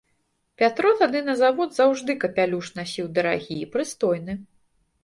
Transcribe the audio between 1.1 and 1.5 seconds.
на